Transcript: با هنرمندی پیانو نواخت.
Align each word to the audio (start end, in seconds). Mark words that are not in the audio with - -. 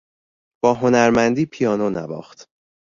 با 0.63 0.73
هنرمندی 0.73 1.45
پیانو 1.45 1.89
نواخت. 1.89 2.47